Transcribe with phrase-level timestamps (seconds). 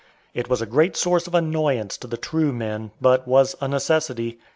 [0.33, 4.39] It was a great source of annoyance to the true men, but was a necessity.